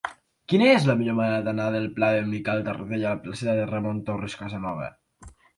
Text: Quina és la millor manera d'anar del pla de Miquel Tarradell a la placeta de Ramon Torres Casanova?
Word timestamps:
Quina 0.53 0.69
és 0.77 0.87
la 0.91 0.95
millor 1.01 1.15
manera 1.19 1.43
d'anar 1.49 1.67
del 1.75 1.85
pla 1.99 2.09
de 2.17 2.25
Miquel 2.31 2.65
Tarradell 2.71 3.05
a 3.05 3.13
la 3.15 3.23
placeta 3.27 3.57
de 3.61 3.71
Ramon 3.75 4.03
Torres 4.09 4.39
Casanova? 4.41 4.93